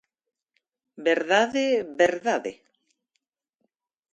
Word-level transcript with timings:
¿Verdade, 1.07 1.63
verdade? 2.03 2.51